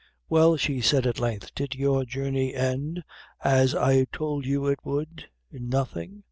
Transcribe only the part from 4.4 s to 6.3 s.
you it would, in nothing?